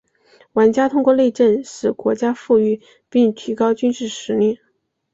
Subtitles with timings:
[0.53, 4.59] 玩家通过内政使国家富裕并提高军事实力。